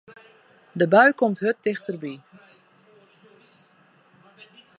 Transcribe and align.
De 0.79 0.87
bui 0.87 1.13
komt 1.19 1.39
hurd 1.39 1.57
tichterby. 1.65 2.13